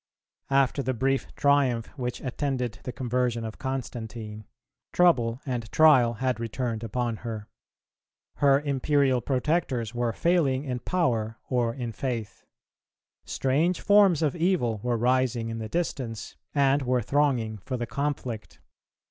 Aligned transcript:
After 0.49 0.81
the 0.81 0.95
brief 0.95 1.27
triumph 1.35 1.85
which 1.95 2.21
attended 2.21 2.79
the 2.85 2.91
conversion 2.91 3.45
of 3.45 3.59
Constantine, 3.59 4.45
trouble 4.93 5.41
and 5.45 5.71
trial 5.71 6.13
had 6.15 6.39
returned 6.39 6.83
upon 6.83 7.17
her. 7.17 7.47
Her 8.37 8.59
imperial 8.61 9.21
protectors 9.21 9.93
were 9.93 10.11
failing 10.11 10.63
in 10.65 10.79
power 10.79 11.37
or 11.51 11.75
in 11.75 11.91
faith. 11.91 12.45
Strange 13.25 13.79
forms 13.79 14.23
of 14.23 14.35
evil 14.35 14.79
were 14.81 14.97
rising 14.97 15.49
in 15.49 15.59
the 15.59 15.69
distance 15.69 16.35
and 16.55 16.81
were 16.81 17.03
thronging 17.03 17.59
for 17.59 17.77
the 17.77 17.85
conflict. 17.85 18.59